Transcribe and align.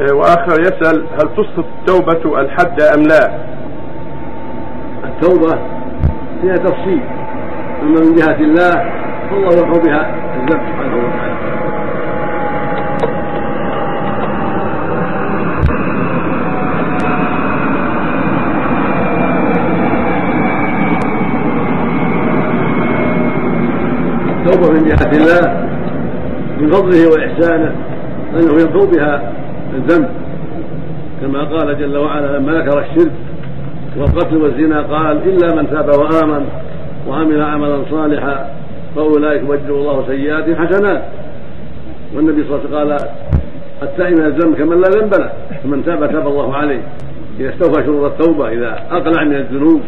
آه، 0.00 0.14
وآخر 0.14 0.60
يسأل 0.60 1.06
هل 1.12 1.28
تسقط 1.36 1.64
التوبه 1.78 2.40
الحد 2.40 2.82
أم 2.82 3.02
لا؟ 3.02 3.38
التوبة 5.04 5.58
فيها 6.40 6.54
تفصيل 6.56 7.00
أما 7.82 8.00
من 8.00 8.14
جهة 8.14 8.40
الله 8.40 8.72
فالله 9.30 9.52
يرفع 9.52 9.82
بها 9.82 10.14
الذنب 10.36 10.60
سبحانه 10.60 10.96
وتعالى 10.96 11.38
التوبة 24.38 24.72
من 24.72 24.84
جهة 24.88 25.10
الله 25.12 25.68
من 26.60 26.70
فضله 26.70 27.06
وإحسانه 27.08 27.72
أنه 28.34 28.60
يمحو 28.60 28.86
بها 28.86 29.32
الذنب. 29.74 30.08
كما 31.20 31.44
قال 31.44 31.78
جل 31.78 31.96
وعلا 31.96 32.38
لما 32.38 32.52
ذكر 32.52 32.78
الشرك 32.78 33.12
والقتل 33.96 34.36
والزنا 34.36 34.82
قال 34.82 35.16
إلا 35.16 35.54
من 35.54 35.70
تاب 35.70 35.88
وآمن 35.88 36.46
وعمل 37.08 37.42
عملا 37.42 37.82
صالحا 37.90 38.50
فأولئك 38.96 39.42
يبدل 39.42 39.70
الله 39.70 40.04
سيئاتهم 40.06 40.66
حسنات. 40.66 41.02
والنبي 42.16 42.44
صلى 42.44 42.56
الله 42.56 42.60
عليه 42.60 42.68
وسلم 42.68 42.78
قال 42.78 42.96
التائب 43.82 44.18
من 44.18 44.26
الذنب 44.26 44.54
كمن 44.54 44.80
لا 44.80 44.88
ذنب 44.88 45.14
له 45.14 45.32
فمن 45.64 45.84
تاب 45.84 46.12
تاب 46.12 46.26
الله 46.26 46.56
عليه. 46.56 46.80
إذا 47.40 47.48
استوفى 47.48 47.86
شروط 47.86 48.12
التوبة 48.12 48.48
إذا 48.48 48.82
أقلع 48.90 49.24
من 49.24 49.34
الذنوب 49.34 49.80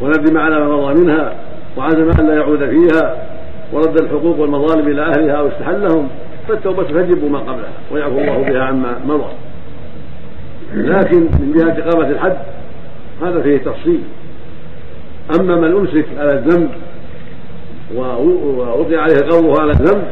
وندم 0.00 0.38
على 0.38 0.60
ما 0.60 0.76
مضى 0.76 1.02
منها 1.02 1.32
وعزم 1.76 2.10
أن 2.20 2.26
لا 2.26 2.34
يعود 2.34 2.58
فيها 2.58 3.16
ورد 3.72 4.00
الحقوق 4.00 4.40
والمظالم 4.40 4.88
إلى 4.88 5.02
أهلها 5.02 5.32
أو 5.32 5.46
فالتوبة 6.48 6.82
تجب 6.82 7.30
ما 7.30 7.38
قبلها 7.38 7.72
ويعفو 7.92 8.18
الله 8.18 8.38
بها 8.38 8.62
عما 8.62 9.00
مضى. 9.06 9.32
لكن 10.74 11.20
من 11.20 11.52
جهة 11.56 11.88
إقامة 11.88 12.10
الحد 12.10 12.36
هذا 13.22 13.42
فيه 13.42 13.58
تفصيل. 13.58 14.00
أما 15.40 15.56
من 15.56 15.72
أمسك 15.76 16.06
على 16.18 16.32
الذنب 16.32 16.70
ووقع 17.94 19.00
عليه 19.00 19.30
قوله 19.30 19.60
على 19.60 19.70
الذنب 19.70 20.04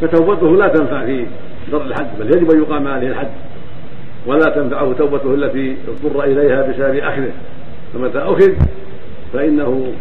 فتوبته 0.00 0.56
لا 0.56 0.68
تنفع 0.68 1.04
في 1.06 1.26
در 1.72 1.82
الحد 1.82 2.06
بل 2.18 2.26
يجب 2.26 2.50
أن 2.50 2.62
يقام 2.62 2.88
عليه 2.88 3.08
الحد. 3.08 3.30
ولا 4.26 4.50
تنفعه 4.54 4.92
توبته 4.92 5.34
التي 5.34 5.76
اضطر 5.88 6.24
إليها 6.24 6.62
بسبب 6.62 6.96
أخذه. 6.96 7.32
فمتى 7.94 8.18
أخذ 8.18 8.52
فإنه 9.32 9.92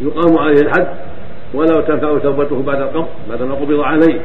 يقام 0.00 0.38
عليه 0.38 0.60
الحد 0.62 0.86
ولا 1.54 1.80
تنفع 1.80 2.18
توبته 2.18 2.62
بعد 2.62 2.80
القبض 2.80 3.06
بعد 3.30 3.42
ما 3.42 3.54
قبض 3.54 3.80
عليه. 3.80 4.20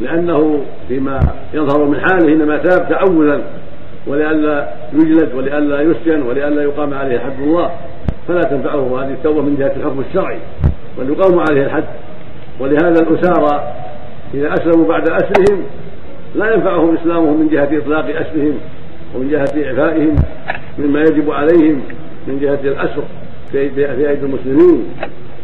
لأنه 0.00 0.64
فيما 0.88 1.20
يظهر 1.54 1.84
من 1.84 2.00
حاله 2.00 2.32
إنما 2.32 2.56
تاب 2.56 2.88
تعوذا 2.88 3.42
ولئلا 4.06 4.68
يجلد 4.92 5.34
ولئلا 5.34 5.80
يسجن 5.80 6.22
ولئلا 6.22 6.62
يقام 6.62 6.94
عليه 6.94 7.18
حد 7.18 7.40
الله. 7.42 7.70
فلا 8.28 8.40
تنفعه 8.40 9.02
هذه 9.02 9.10
التوبة 9.10 9.42
من 9.42 9.56
جهة 9.58 9.72
الحكم 9.76 10.00
الشرعي 10.08 10.38
بل 10.98 11.10
يقام 11.10 11.38
عليه 11.50 11.62
الحد. 11.62 11.84
ولهذا 12.60 13.02
الأسارى 13.02 13.72
إذا 14.34 14.54
أسلموا 14.54 14.88
بعد 14.88 15.08
أسرهم 15.08 15.62
لا 16.34 16.54
ينفعهم 16.54 16.96
إسلامهم 16.96 17.40
من 17.40 17.48
جهة 17.48 17.78
إطلاق 17.78 18.04
أسرهم 18.04 18.54
ومن 19.14 19.30
جهة 19.30 19.66
إعفائهم 19.66 20.16
مما 20.78 21.00
يجب 21.00 21.30
عليهم 21.30 21.82
من 22.26 22.38
جهة 22.40 22.60
الأسر 22.64 23.02
في 23.52 23.58
أيدي 23.58 24.12
المسلمين. 24.12 24.84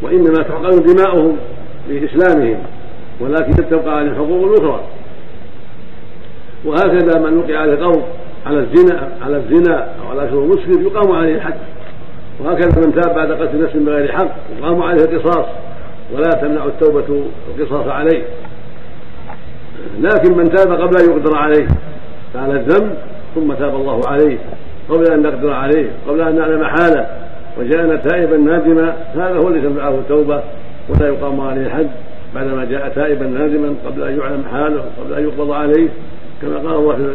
وإنما 0.03 0.43
تحقن 0.43 0.83
دماؤهم 0.83 1.37
بإسلامهم 1.89 2.57
ولكن 3.23 3.69
تبقى 3.71 3.97
عليه 3.97 4.11
الحقوق 4.11 4.53
الأخرى 4.53 4.81
وهكذا 6.65 7.19
من 7.19 7.39
وقع 7.39 7.59
عليه 7.59 7.85
قول 7.85 8.03
على 8.47 8.59
الزنا 8.59 9.09
على 9.23 9.37
الزنا 9.37 9.89
أو 10.03 10.11
على 10.11 10.31
شرب 10.31 10.49
مسلم 10.49 10.83
يقام 10.87 11.13
عليه 11.13 11.35
الحد. 11.35 11.55
وهكذا 12.41 12.87
من 12.87 13.01
تاب 13.01 13.15
بعد 13.15 13.33
قتل 13.33 13.63
نفس 13.63 13.77
بغير 13.77 14.13
حق 14.13 14.29
يقام 14.59 14.83
عليه 14.83 15.05
القصاص. 15.05 15.47
ولا 16.15 16.31
تمنع 16.31 16.65
التوبة 16.65 17.25
القصاص 17.59 17.87
عليه. 17.87 18.23
لكن 20.01 20.37
من 20.37 20.51
تاب 20.51 20.73
قبل 20.73 20.97
أن 21.03 21.11
يقدر 21.11 21.37
عليه 21.37 21.69
فعلى 22.35 22.53
الذنب 22.53 22.95
ثم 23.35 23.53
تاب 23.53 23.75
الله 23.75 24.01
عليه. 24.07 24.39
قبل 24.89 25.13
أن 25.13 25.23
نقدر 25.23 25.51
عليه 25.51 25.91
قبل 26.09 26.21
أن 26.21 26.37
نعلم 26.37 26.65
حاله. 26.65 27.07
وجاءنا 27.59 27.97
تائبا 27.97 28.37
نادما 28.37 28.97
هذا 29.15 29.37
هو 29.37 29.49
الذي 29.49 29.69
تنفعه 29.69 29.95
التوبة 29.95 30.43
ولا 30.89 31.09
يقام 31.09 31.41
عليه 31.41 31.67
الحد. 31.67 31.91
بعدما 32.35 32.65
جاء 32.65 32.89
تائبا 32.89 33.27
نادما 33.27 33.75
قبل 33.87 34.03
أن 34.03 34.19
يعلم 34.19 34.45
حاله 34.53 34.85
قبل 35.01 35.15
أن 35.15 35.23
يقبض 35.25 35.51
عليه 35.51 35.89
كما 36.43 36.57
قال 36.57 36.75
الله 36.75 37.15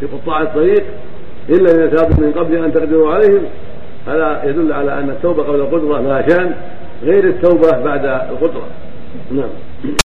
في 0.00 0.06
قطاع 0.06 0.42
الطريق 0.42 0.84
الا 1.48 1.70
اذا 1.70 1.86
تابوا 1.86 2.26
من 2.26 2.32
قبل 2.32 2.64
أن 2.64 2.72
تقدروا 2.72 3.14
عليهم 3.14 3.42
هذا 4.06 4.42
يدل 4.44 4.72
على 4.72 4.98
أن 4.98 5.10
التوبة 5.10 5.42
قبل 5.42 5.60
القدرة 5.60 6.00
لها 6.00 6.28
شأن 6.28 6.54
غير 7.02 7.24
التوبة 7.24 7.70
بعد 7.84 8.04
القدرة. 8.04 8.66
نعم. 9.30 9.94